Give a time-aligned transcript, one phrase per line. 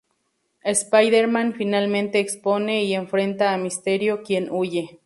[0.65, 4.99] Spider-Man finalmente expone y se enfrenta a Mysterio, quien huye.